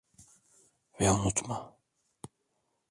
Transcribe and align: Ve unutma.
Ve 0.99 1.11
unutma. 1.11 1.75